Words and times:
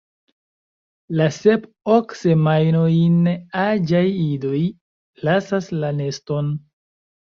La 1.19 1.27
sep–ok 1.35 2.17
semajnojn 2.23 3.31
aĝaj 3.67 4.05
idoj 4.27 4.67
lasas 5.33 5.75
la 5.81 5.97
neston. 6.05 6.57